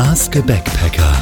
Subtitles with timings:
[0.00, 1.12] Ask a Backpacker.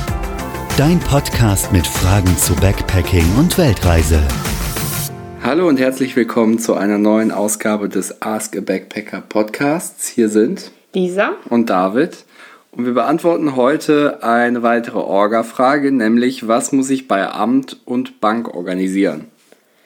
[0.76, 4.20] Dein Podcast mit Fragen zu Backpacking und Weltreise.
[5.42, 10.08] Hallo und herzlich willkommen zu einer neuen Ausgabe des Ask a Backpacker Podcasts.
[10.08, 12.26] Hier sind Lisa und David.
[12.70, 18.54] Und wir beantworten heute eine weitere Orga-Frage, nämlich was muss ich bei Amt und Bank
[18.54, 19.28] organisieren?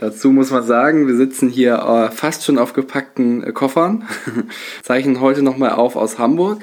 [0.01, 4.09] Dazu muss man sagen, wir sitzen hier äh, fast schon auf gepackten äh, Koffern,
[4.83, 6.63] zeichnen heute nochmal auf aus Hamburg.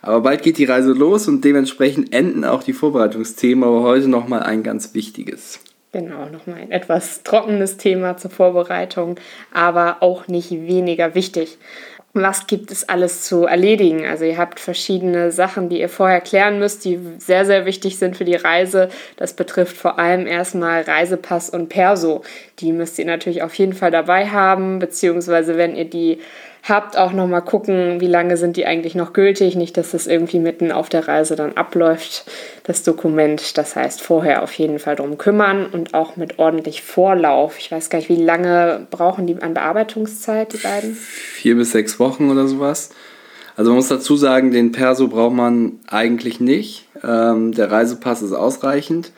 [0.00, 4.42] Aber bald geht die Reise los und dementsprechend enden auch die Vorbereitungsthemen, aber heute nochmal
[4.42, 5.60] ein ganz wichtiges.
[5.92, 9.16] Genau, nochmal ein etwas trockenes Thema zur Vorbereitung,
[9.52, 11.58] aber auch nicht weniger wichtig
[12.14, 14.06] was gibt es alles zu erledigen.
[14.06, 18.16] Also ihr habt verschiedene Sachen, die ihr vorher klären müsst, die sehr, sehr wichtig sind
[18.16, 18.88] für die Reise.
[19.16, 22.22] Das betrifft vor allem erstmal Reisepass und Perso.
[22.60, 26.18] Die müsst ihr natürlich auf jeden Fall dabei haben, beziehungsweise wenn ihr die
[26.62, 29.56] habt, auch nochmal gucken, wie lange sind die eigentlich noch gültig.
[29.56, 32.24] Nicht, dass das irgendwie mitten auf der Reise dann abläuft,
[32.64, 33.56] das Dokument.
[33.58, 37.58] Das heißt, vorher auf jeden Fall drum kümmern und auch mit ordentlich Vorlauf.
[37.58, 40.94] Ich weiß gar nicht, wie lange brauchen die an Bearbeitungszeit, die beiden?
[40.94, 42.90] Vier bis sechs Wochen oder sowas.
[43.56, 46.86] Also man muss dazu sagen, den Perso braucht man eigentlich nicht.
[47.02, 49.12] Ähm, der Reisepass ist ausreichend.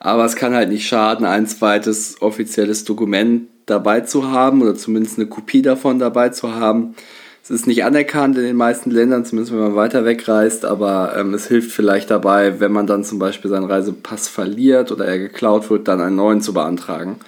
[0.00, 5.18] Aber es kann halt nicht schaden, ein zweites offizielles Dokument dabei zu haben oder zumindest
[5.18, 6.94] eine Kopie davon dabei zu haben.
[7.42, 11.34] Es ist nicht anerkannt in den meisten Ländern, zumindest wenn man weiter wegreist, aber ähm,
[11.34, 15.68] es hilft vielleicht dabei, wenn man dann zum Beispiel seinen Reisepass verliert oder er geklaut
[15.68, 17.18] wird, dann einen neuen zu beantragen.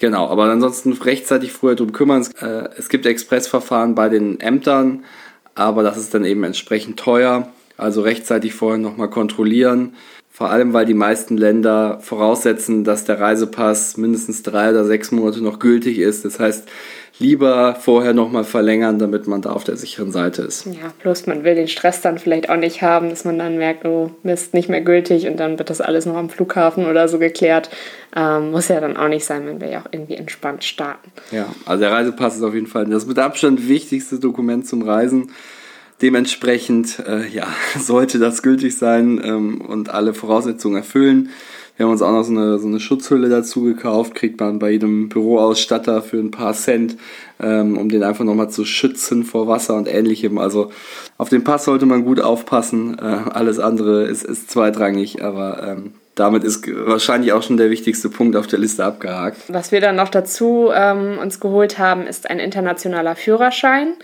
[0.00, 2.26] Genau, aber ansonsten rechtzeitig früher drum kümmern.
[2.40, 5.04] Äh, es gibt Expressverfahren bei den Ämtern,
[5.54, 7.48] aber das ist dann eben entsprechend teuer.
[7.76, 9.94] Also rechtzeitig vorher nochmal kontrollieren.
[10.36, 15.40] Vor allem, weil die meisten Länder voraussetzen, dass der Reisepass mindestens drei oder sechs Monate
[15.40, 16.24] noch gültig ist.
[16.24, 16.68] Das heißt,
[17.20, 20.66] lieber vorher nochmal verlängern, damit man da auf der sicheren Seite ist.
[20.66, 23.84] Ja, bloß man will den Stress dann vielleicht auch nicht haben, dass man dann merkt,
[23.84, 27.20] oh Mist, nicht mehr gültig und dann wird das alles noch am Flughafen oder so
[27.20, 27.70] geklärt.
[28.16, 31.12] Ähm, muss ja dann auch nicht sein, man will ja auch irgendwie entspannt starten.
[31.30, 35.30] Ja, also der Reisepass ist auf jeden Fall das mit Abstand wichtigste Dokument zum Reisen.
[36.02, 37.46] Dementsprechend äh, ja,
[37.78, 41.30] sollte das gültig sein ähm, und alle Voraussetzungen erfüllen.
[41.76, 44.70] Wir haben uns auch noch so eine, so eine Schutzhülle dazu gekauft, kriegt man bei
[44.70, 46.96] jedem Büroausstatter für ein paar Cent,
[47.40, 50.38] ähm, um den einfach nochmal zu schützen vor Wasser und ähnlichem.
[50.38, 50.70] Also
[51.18, 52.96] auf den Pass sollte man gut aufpassen.
[52.98, 58.08] Äh, alles andere ist, ist zweitrangig, aber ähm, damit ist wahrscheinlich auch schon der wichtigste
[58.08, 59.38] Punkt auf der Liste abgehakt.
[59.48, 63.94] Was wir dann noch dazu ähm, uns geholt haben, ist ein internationaler Führerschein.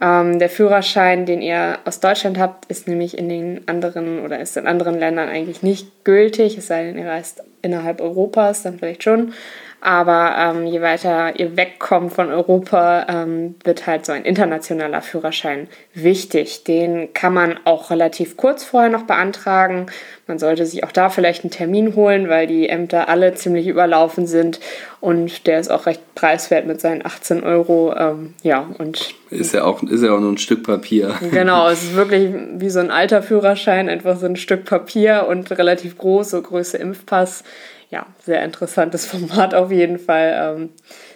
[0.00, 4.56] Ähm, der Führerschein, den ihr aus Deutschland habt, ist nämlich in den anderen oder ist
[4.56, 9.04] in anderen Ländern eigentlich nicht gültig, es sei denn, ihr reist innerhalb Europas, dann vielleicht
[9.04, 9.32] schon.
[9.80, 15.68] Aber ähm, je weiter ihr wegkommt von Europa, ähm, wird halt so ein internationaler Führerschein
[15.94, 16.64] wichtig.
[16.64, 19.86] Den kann man auch relativ kurz vorher noch beantragen.
[20.26, 24.26] Man sollte sich auch da vielleicht einen Termin holen, weil die Ämter alle ziemlich überlaufen
[24.26, 24.60] sind
[25.00, 27.94] und der ist auch recht preiswert mit seinen 18 Euro.
[27.96, 31.14] Ähm, ja, und ist ja auch ist ja auch nur ein Stück Papier.
[31.30, 35.50] Genau, es ist wirklich wie so ein alter Führerschein, einfach so ein Stück Papier und
[35.52, 37.44] relativ groß, so Größe Impfpass
[37.90, 40.56] ja, sehr interessantes Format auf jeden Fall.
[40.58, 40.68] Ähm,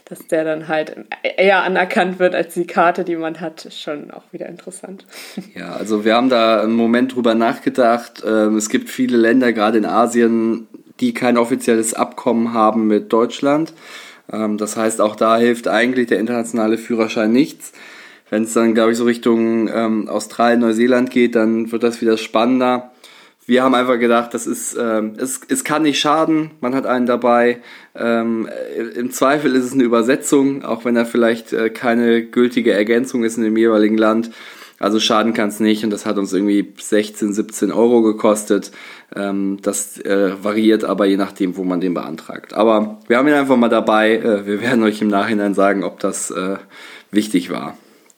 [0.07, 4.11] dass der dann halt eher anerkannt wird als die Karte, die man hat, ist schon
[4.11, 5.07] auch wieder interessant.
[5.55, 8.23] Ja, also wir haben da einen Moment drüber nachgedacht.
[8.27, 10.67] Ähm, es gibt viele Länder, gerade in Asien,
[11.01, 13.73] die kein offizielles Abkommen haben mit Deutschland.
[14.33, 17.73] Ähm, das heißt, auch da hilft eigentlich der internationale Führerschein nichts.
[18.31, 22.17] Wenn es dann, glaube ich, so Richtung ähm, Australien, Neuseeland geht, dann wird das wieder
[22.17, 22.91] spannender
[23.47, 27.07] wir haben einfach gedacht, das ist, ähm, es, es kann nicht schaden, man hat einen
[27.07, 27.61] dabei.
[27.95, 28.49] Ähm,
[28.97, 33.37] Im Zweifel ist es eine Übersetzung, auch wenn er vielleicht äh, keine gültige Ergänzung ist
[33.37, 34.31] in dem jeweiligen Land.
[34.79, 38.73] Also schaden kann es nicht und das hat uns irgendwie 16, 17 Euro gekostet.
[39.15, 42.55] Ähm, das äh, variiert aber je nachdem, wo man den beantragt.
[42.55, 44.17] Aber wir haben ihn einfach mal dabei.
[44.17, 46.57] Äh, wir werden euch im Nachhinein sagen, ob das äh,
[47.11, 47.77] wichtig war.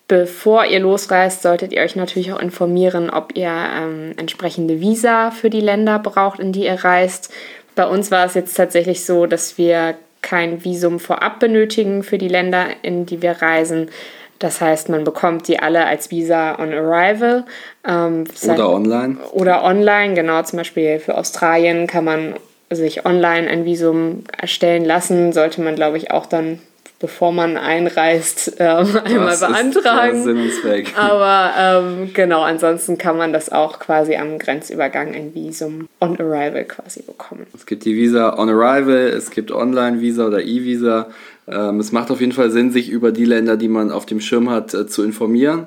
[0.08, 5.50] Bevor ihr losreist, solltet ihr euch natürlich auch informieren, ob ihr ähm, entsprechende Visa für
[5.50, 7.32] die Länder braucht, in die ihr reist.
[7.74, 12.28] Bei uns war es jetzt tatsächlich so, dass wir kein Visum vorab benötigen für die
[12.28, 13.90] Länder, in die wir reisen.
[14.38, 17.44] Das heißt, man bekommt die alle als Visa on Arrival.
[17.86, 19.16] Ähm, oder online.
[19.32, 20.42] Oder online, genau.
[20.42, 22.34] Zum Beispiel für Australien kann man
[22.70, 25.32] sich online ein Visum erstellen lassen.
[25.32, 26.58] Sollte man, glaube ich, auch dann
[26.98, 30.22] bevor man einreist, ähm, einmal beantragen.
[30.22, 30.92] Sinn und Zweck.
[30.96, 36.64] Aber ähm, genau, ansonsten kann man das auch quasi am Grenzübergang ein Visum on Arrival
[36.64, 37.46] quasi bekommen.
[37.54, 41.08] Es gibt die Visa on Arrival, es gibt Online-Visa oder E-Visa.
[41.48, 44.20] Ähm, es macht auf jeden Fall Sinn, sich über die Länder, die man auf dem
[44.20, 45.66] Schirm hat, äh, zu informieren.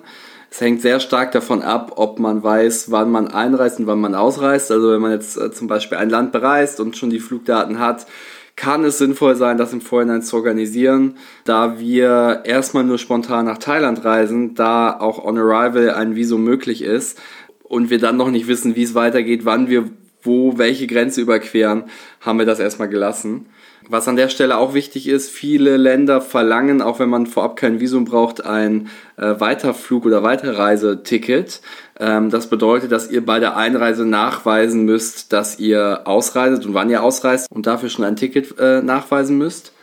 [0.51, 4.15] Es hängt sehr stark davon ab, ob man weiß, wann man einreist und wann man
[4.15, 4.71] ausreist.
[4.71, 8.07] Also wenn man jetzt äh, zum Beispiel ein Land bereist und schon die Flugdaten hat,
[8.55, 11.15] kann es sinnvoll sein, das im Vorhinein zu organisieren,
[11.45, 16.81] da wir erstmal nur spontan nach Thailand reisen, da auch on arrival ein Visum möglich
[16.81, 17.17] ist
[17.63, 19.85] und wir dann noch nicht wissen, wie es weitergeht, wann wir
[20.21, 21.85] wo welche Grenze überqueren,
[22.19, 23.45] haben wir das erstmal gelassen.
[23.91, 27.79] Was an der Stelle auch wichtig ist, viele Länder verlangen, auch wenn man vorab kein
[27.79, 28.87] Visum braucht, ein
[29.17, 31.61] äh, Weiterflug- oder Weiterreiseticket.
[31.99, 36.91] Ähm, das bedeutet, dass ihr bei der Einreise nachweisen müsst, dass ihr ausreiset und wann
[36.91, 39.73] ihr ausreist und dafür schon ein Ticket äh, nachweisen müsst.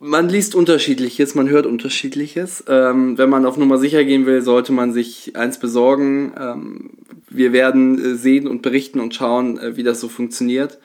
[0.00, 2.64] Man liest unterschiedliches, man hört unterschiedliches.
[2.66, 6.32] Ähm, wenn man auf Nummer sicher gehen will, sollte man sich eins besorgen.
[6.36, 6.90] Ähm,
[7.30, 10.78] wir werden äh, sehen und berichten und schauen, äh, wie das so funktioniert.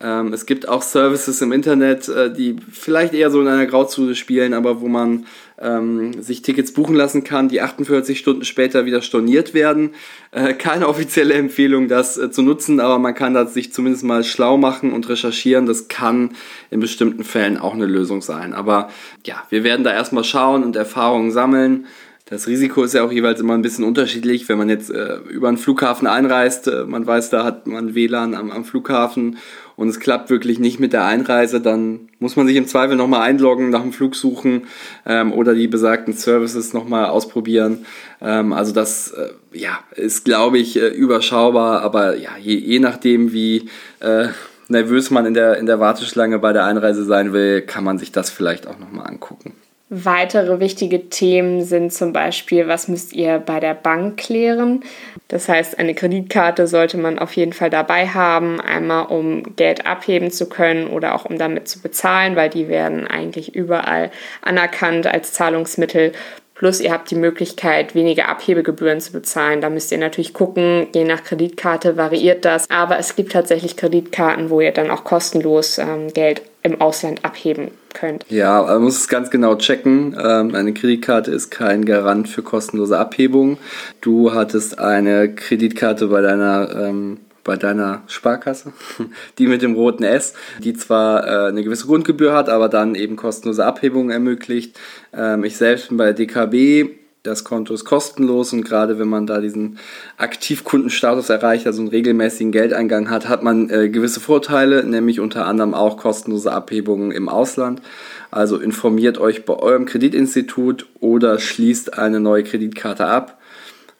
[0.00, 4.14] Ähm, es gibt auch Services im Internet, äh, die vielleicht eher so in einer Grauzone
[4.14, 5.26] spielen, aber wo man
[5.58, 9.90] ähm, sich Tickets buchen lassen kann, die 48 Stunden später wieder storniert werden.
[10.32, 14.22] Äh, keine offizielle Empfehlung, das äh, zu nutzen, aber man kann das sich zumindest mal
[14.22, 15.66] schlau machen und recherchieren.
[15.66, 16.30] Das kann
[16.70, 18.52] in bestimmten Fällen auch eine Lösung sein.
[18.52, 18.90] Aber
[19.24, 21.86] ja, wir werden da erstmal schauen und Erfahrungen sammeln.
[22.28, 24.48] Das Risiko ist ja auch jeweils immer ein bisschen unterschiedlich.
[24.48, 28.34] Wenn man jetzt äh, über einen Flughafen einreist, äh, man weiß, da hat man WLAN
[28.34, 29.38] am, am Flughafen
[29.76, 33.20] und es klappt wirklich nicht mit der Einreise, dann muss man sich im Zweifel nochmal
[33.20, 34.66] einloggen, nach dem Flug suchen
[35.06, 37.86] ähm, oder die besagten Services nochmal ausprobieren.
[38.20, 43.32] Ähm, also das äh, ja, ist, glaube ich, äh, überschaubar, aber ja, je, je nachdem,
[43.32, 43.70] wie
[44.00, 44.30] äh,
[44.66, 48.10] nervös man in der, in der Warteschlange bei der Einreise sein will, kann man sich
[48.10, 49.52] das vielleicht auch nochmal angucken.
[49.88, 54.82] Weitere wichtige Themen sind zum Beispiel, was müsst ihr bei der Bank klären?
[55.28, 60.32] Das heißt, eine Kreditkarte sollte man auf jeden Fall dabei haben, einmal um Geld abheben
[60.32, 64.10] zu können oder auch um damit zu bezahlen, weil die werden eigentlich überall
[64.42, 66.10] anerkannt als Zahlungsmittel.
[66.56, 69.60] Plus ihr habt die Möglichkeit, weniger Abhebegebühren zu bezahlen.
[69.60, 72.68] Da müsst ihr natürlich gucken, je nach Kreditkarte variiert das.
[72.70, 77.72] Aber es gibt tatsächlich Kreditkarten, wo ihr dann auch kostenlos ähm, Geld im Ausland abheben
[77.92, 78.24] könnt.
[78.30, 80.16] Ja, man muss es ganz genau checken.
[80.18, 83.58] Ähm, eine Kreditkarte ist kein Garant für kostenlose Abhebung.
[84.00, 88.72] Du hattest eine Kreditkarte bei deiner ähm, bei deiner Sparkasse,
[89.38, 93.16] die mit dem roten S, die zwar äh, eine gewisse Grundgebühr hat, aber dann eben
[93.16, 94.78] kostenlose Abhebungen ermöglicht.
[95.14, 96.90] Ähm, ich selbst bin bei DKB
[97.26, 99.78] das Konto ist kostenlos und gerade wenn man da diesen
[100.16, 105.74] Aktivkundenstatus erreicht, also einen regelmäßigen Geldeingang hat, hat man äh, gewisse Vorteile, nämlich unter anderem
[105.74, 107.82] auch kostenlose Abhebungen im Ausland.
[108.30, 113.35] Also informiert euch bei eurem Kreditinstitut oder schließt eine neue Kreditkarte ab.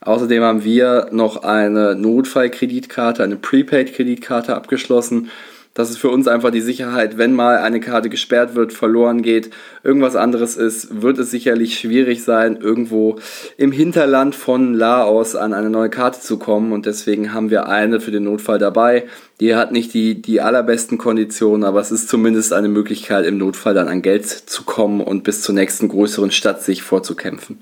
[0.01, 5.31] Außerdem haben wir noch eine Notfallkreditkarte, eine Prepaid-Kreditkarte abgeschlossen
[5.77, 9.51] das ist für uns einfach die Sicherheit, wenn mal eine Karte gesperrt wird, verloren geht,
[9.85, 13.19] irgendwas anderes ist, wird es sicherlich schwierig sein, irgendwo
[13.59, 16.73] im Hinterland von Laos an eine neue Karte zu kommen.
[16.73, 19.05] Und deswegen haben wir eine für den Notfall dabei.
[19.39, 23.75] Die hat nicht die, die allerbesten Konditionen, aber es ist zumindest eine Möglichkeit, im Notfall
[23.75, 27.59] dann an Geld zu kommen und bis zur nächsten größeren Stadt sich vorzukämpfen.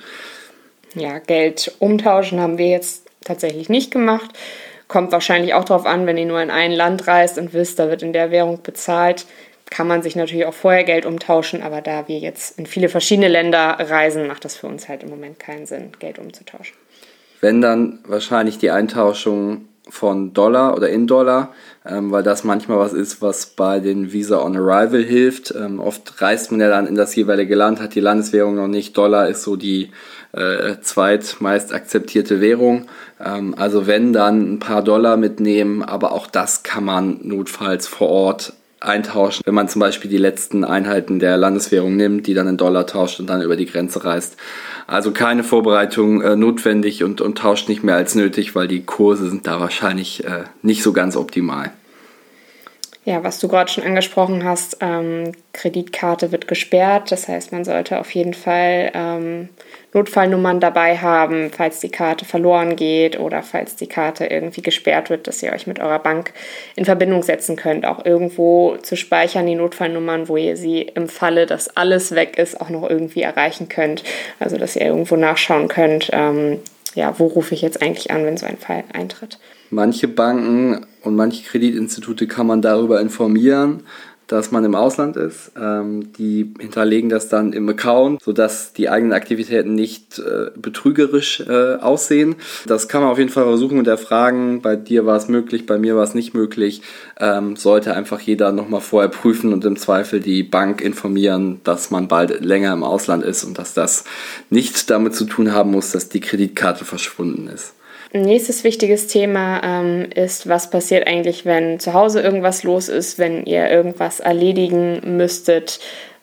[0.94, 4.30] Ja, Geld umtauschen haben wir jetzt tatsächlich nicht gemacht.
[4.86, 7.88] Kommt wahrscheinlich auch darauf an, wenn ihr nur in ein Land reist und wisst, da
[7.88, 9.26] wird in der Währung bezahlt,
[9.70, 13.28] kann man sich natürlich auch vorher Geld umtauschen, aber da wir jetzt in viele verschiedene
[13.28, 16.76] Länder reisen, macht das für uns halt im Moment keinen Sinn, Geld umzutauschen.
[17.40, 21.52] Wenn dann wahrscheinlich die Eintauschung von Dollar oder in Dollar,
[21.84, 25.54] ähm, weil das manchmal was ist, was bei den Visa on Arrival hilft.
[25.54, 28.96] Ähm, oft reist man ja dann in das jeweilige Land, hat die Landeswährung noch nicht.
[28.96, 29.90] Dollar ist so die
[30.32, 32.86] äh, zweitmeist akzeptierte Währung.
[33.22, 38.08] Ähm, also wenn dann ein paar Dollar mitnehmen, aber auch das kann man notfalls vor
[38.08, 42.56] Ort eintauschen, wenn man zum Beispiel die letzten Einheiten der Landeswährung nimmt, die dann in
[42.56, 44.36] Dollar tauscht und dann über die Grenze reist.
[44.86, 49.28] Also keine Vorbereitung äh, notwendig und, und tauscht nicht mehr als nötig, weil die Kurse
[49.28, 51.72] sind da wahrscheinlich äh, nicht so ganz optimal.
[53.06, 57.12] Ja, was du gerade schon angesprochen hast, ähm, Kreditkarte wird gesperrt.
[57.12, 59.50] Das heißt, man sollte auf jeden Fall ähm,
[59.92, 65.26] Notfallnummern dabei haben, falls die Karte verloren geht oder falls die Karte irgendwie gesperrt wird,
[65.26, 66.32] dass ihr euch mit eurer Bank
[66.76, 67.84] in Verbindung setzen könnt.
[67.84, 72.58] Auch irgendwo zu speichern die Notfallnummern, wo ihr sie im Falle, dass alles weg ist,
[72.58, 74.02] auch noch irgendwie erreichen könnt.
[74.40, 76.60] Also dass ihr irgendwo nachschauen könnt, ähm,
[76.94, 79.38] ja, wo rufe ich jetzt eigentlich an, wenn so ein Fall eintritt.
[79.70, 83.82] Manche Banken und manche Kreditinstitute kann man darüber informieren.
[84.26, 85.52] Dass man im Ausland ist.
[85.60, 91.76] Ähm, die hinterlegen das dann im Account, sodass die eigenen Aktivitäten nicht äh, betrügerisch äh,
[91.76, 92.36] aussehen.
[92.66, 94.62] Das kann man auf jeden Fall versuchen und erfragen.
[94.62, 96.82] Bei dir war es möglich, bei mir war es nicht möglich.
[97.18, 102.08] Ähm, sollte einfach jeder nochmal vorher prüfen und im Zweifel die Bank informieren, dass man
[102.08, 104.04] bald länger im Ausland ist und dass das
[104.50, 107.74] nicht damit zu tun haben muss, dass die Kreditkarte verschwunden ist.
[108.16, 113.44] Nächstes wichtiges Thema ähm, ist, was passiert eigentlich, wenn zu Hause irgendwas los ist, wenn
[113.44, 115.80] ihr irgendwas erledigen müsstet,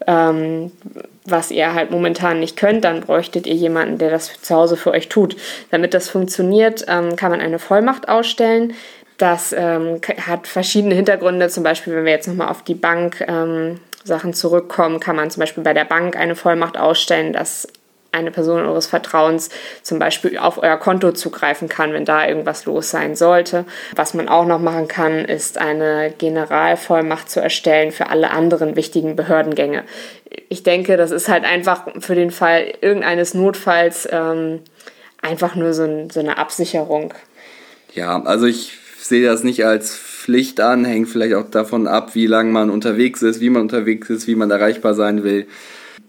[0.07, 0.71] ähm,
[1.25, 4.91] was ihr halt momentan nicht könnt, dann bräuchtet ihr jemanden, der das zu Hause für
[4.91, 5.35] euch tut.
[5.69, 8.73] Damit das funktioniert, ähm, kann man eine Vollmacht ausstellen.
[9.17, 11.49] Das ähm, hat verschiedene Hintergründe.
[11.49, 15.41] Zum Beispiel, wenn wir jetzt nochmal auf die Bank ähm, Sachen zurückkommen, kann man zum
[15.41, 17.67] Beispiel bei der Bank eine Vollmacht ausstellen, dass
[18.11, 19.49] eine Person eures Vertrauens
[19.83, 23.65] zum Beispiel auf euer Konto zugreifen kann, wenn da irgendwas los sein sollte.
[23.95, 29.15] Was man auch noch machen kann, ist eine Generalvollmacht zu erstellen für alle anderen wichtigen
[29.15, 29.83] Behördengänge.
[30.49, 34.59] Ich denke, das ist halt einfach für den Fall irgendeines Notfalls ähm,
[35.21, 37.13] einfach nur so, ein, so eine Absicherung.
[37.93, 42.27] Ja, also ich sehe das nicht als Pflicht an, hängt vielleicht auch davon ab, wie
[42.27, 45.47] lange man unterwegs ist, wie man unterwegs ist, wie man erreichbar sein will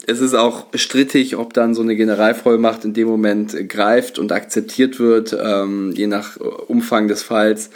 [0.07, 4.99] es ist auch strittig, ob dann so eine Generalvollmacht in dem Moment greift und akzeptiert
[4.99, 7.71] wird, ähm, je nach Umfang des Falls.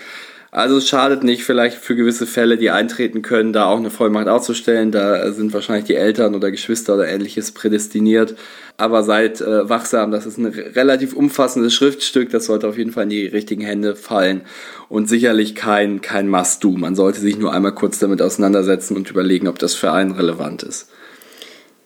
[0.51, 4.27] Also es schadet nicht, vielleicht für gewisse Fälle, die eintreten können, da auch eine Vollmacht
[4.27, 4.91] auszustellen.
[4.91, 8.37] Da sind wahrscheinlich die Eltern oder Geschwister oder ähnliches prädestiniert.
[8.79, 13.05] Aber seid äh, wachsam, das ist ein relativ umfassendes Schriftstück, das sollte auf jeden Fall
[13.05, 14.43] in die richtigen Hände fallen.
[14.89, 16.71] Und sicherlich kein, kein Must-Do.
[16.71, 20.63] Man sollte sich nur einmal kurz damit auseinandersetzen und überlegen, ob das für einen relevant
[20.63, 20.89] ist.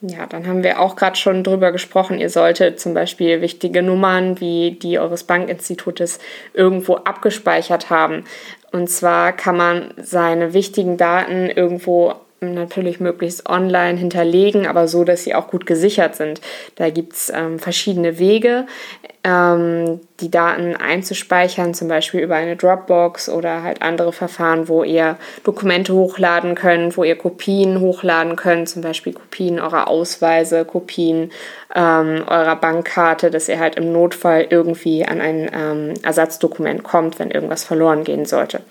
[0.02, 2.18] Ja, dann haben wir auch gerade schon drüber gesprochen.
[2.18, 6.18] Ihr solltet zum Beispiel wichtige Nummern wie die eures Bankinstitutes
[6.54, 8.24] irgendwo abgespeichert haben.
[8.72, 15.24] Und zwar kann man seine wichtigen Daten irgendwo natürlich möglichst online hinterlegen, aber so, dass
[15.24, 16.40] sie auch gut gesichert sind.
[16.76, 18.66] Da gibt es ähm, verschiedene Wege,
[19.22, 25.18] ähm, die Daten einzuspeichern, zum Beispiel über eine Dropbox oder halt andere Verfahren, wo ihr
[25.44, 31.32] Dokumente hochladen könnt, wo ihr Kopien hochladen könnt, zum Beispiel Kopien eurer Ausweise, Kopien
[31.74, 37.30] ähm, eurer Bankkarte, dass ihr halt im Notfall irgendwie an ein ähm, Ersatzdokument kommt, wenn
[37.30, 38.62] irgendwas verloren gehen sollte.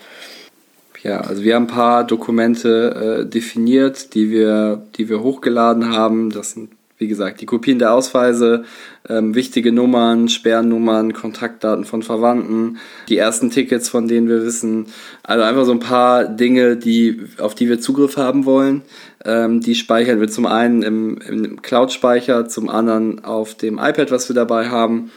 [1.02, 6.30] Ja, also wir haben ein paar Dokumente äh, definiert, die wir, die wir hochgeladen haben.
[6.30, 8.64] Das sind, wie gesagt, die Kopien der Ausweise,
[9.08, 12.78] ähm, wichtige Nummern, Sperrnummern, Kontaktdaten von Verwandten,
[13.08, 14.86] die ersten Tickets, von denen wir wissen.
[15.22, 18.82] Also einfach so ein paar Dinge, die, auf die wir Zugriff haben wollen.
[19.24, 24.28] Ähm, die speichern wir zum einen im, im Cloud-Speicher, zum anderen auf dem iPad, was
[24.28, 25.10] wir dabei haben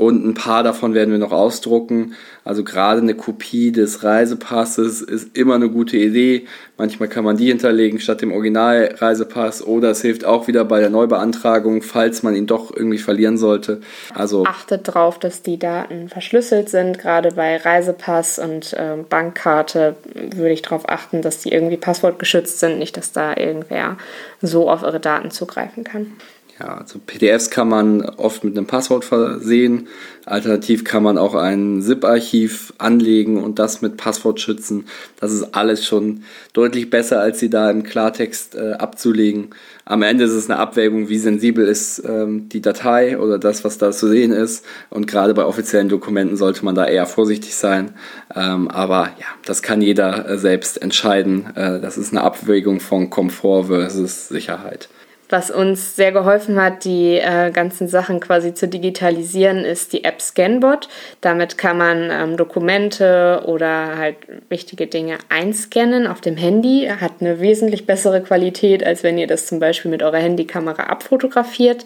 [0.00, 2.14] und ein paar davon werden wir noch ausdrucken.
[2.42, 6.46] Also gerade eine Kopie des Reisepasses ist immer eine gute Idee.
[6.78, 10.88] Manchmal kann man die hinterlegen statt dem Originalreisepass oder es hilft auch wieder bei der
[10.88, 13.82] Neubeantragung, falls man ihn doch irgendwie verlieren sollte.
[14.14, 16.98] Also achtet darauf, dass die Daten verschlüsselt sind.
[16.98, 22.78] Gerade bei Reisepass und äh, Bankkarte würde ich darauf achten, dass die irgendwie passwortgeschützt sind,
[22.78, 23.98] nicht dass da irgendwer
[24.40, 26.12] so auf eure Daten zugreifen kann.
[26.60, 29.88] Ja, also PDFs kann man oft mit einem Passwort versehen.
[30.26, 34.84] Alternativ kann man auch ein ZIP-Archiv anlegen und das mit Passwort schützen.
[35.18, 39.54] Das ist alles schon deutlich besser, als sie da im Klartext äh, abzulegen.
[39.86, 43.78] Am Ende ist es eine Abwägung, wie sensibel ist ähm, die Datei oder das, was
[43.78, 44.64] da zu sehen ist.
[44.90, 47.92] Und gerade bei offiziellen Dokumenten sollte man da eher vorsichtig sein.
[48.36, 51.56] Ähm, aber ja, das kann jeder äh, selbst entscheiden.
[51.56, 54.90] Äh, das ist eine Abwägung von Komfort versus Sicherheit.
[55.30, 60.20] Was uns sehr geholfen hat, die äh, ganzen Sachen quasi zu digitalisieren, ist die App
[60.20, 60.88] Scanbot.
[61.20, 64.16] Damit kann man ähm, Dokumente oder halt
[64.48, 66.90] wichtige Dinge einscannen auf dem Handy.
[67.00, 71.84] Hat eine wesentlich bessere Qualität, als wenn ihr das zum Beispiel mit eurer Handykamera abfotografiert.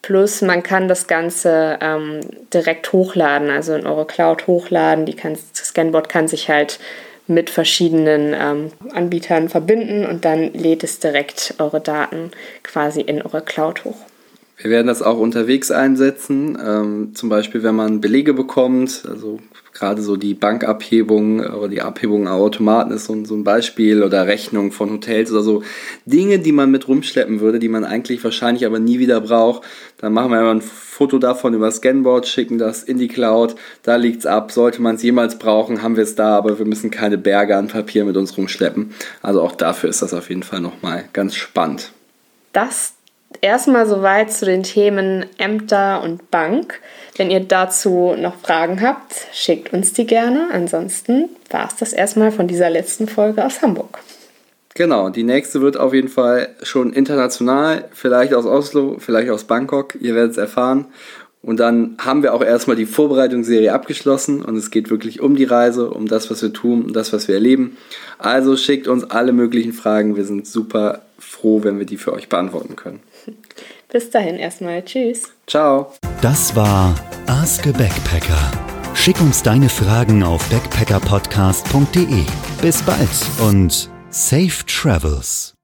[0.00, 2.20] Plus man kann das Ganze ähm,
[2.54, 5.04] direkt hochladen, also in eure Cloud hochladen.
[5.04, 6.78] Die kann, Scanbot kann sich halt
[7.28, 12.30] mit verschiedenen ähm, Anbietern verbinden und dann lädt es direkt eure Daten
[12.62, 13.98] quasi in eure Cloud hoch.
[14.56, 19.38] Wir werden das auch unterwegs einsetzen, ähm, zum Beispiel wenn man Belege bekommt, also
[19.78, 24.72] gerade so die Bankabhebung oder die Abhebung an Automaten ist so, ein Beispiel oder Rechnung
[24.72, 25.62] von Hotels oder so.
[26.06, 29.62] Dinge, die man mit rumschleppen würde, die man eigentlich wahrscheinlich aber nie wieder braucht.
[29.98, 33.54] Dann machen wir einfach ein Foto davon über Scanboard, schicken das in die Cloud.
[33.82, 34.52] Da liegt es ab.
[34.52, 37.68] Sollte man es jemals brauchen, haben wir es da, aber wir müssen keine Berge an
[37.68, 38.92] Papier mit uns rumschleppen.
[39.22, 41.92] Also auch dafür ist das auf jeden Fall nochmal ganz spannend.
[42.52, 42.94] Das
[43.40, 46.80] erstmal soweit zu den Themen Ämter und Bank.
[47.18, 50.50] Wenn ihr dazu noch Fragen habt, schickt uns die gerne.
[50.52, 53.98] Ansonsten war es das erstmal von dieser letzten Folge aus Hamburg.
[54.74, 59.96] Genau, die nächste wird auf jeden Fall schon international, vielleicht aus Oslo, vielleicht aus Bangkok,
[60.00, 60.86] ihr werdet es erfahren.
[61.42, 65.44] Und dann haben wir auch erstmal die Vorbereitungsserie abgeschlossen und es geht wirklich um die
[65.44, 67.76] Reise, um das, was wir tun, um das, was wir erleben.
[68.18, 70.14] Also schickt uns alle möglichen Fragen.
[70.14, 73.00] Wir sind super froh, wenn wir die für euch beantworten können.
[73.90, 74.84] Bis dahin erstmal.
[74.84, 75.32] Tschüss.
[75.46, 75.92] Ciao.
[76.20, 76.94] Das war
[77.26, 78.50] Ask a Backpacker.
[78.94, 82.24] Schick uns deine Fragen auf backpackerpodcast.de.
[82.60, 83.08] Bis bald
[83.40, 85.57] und safe travels.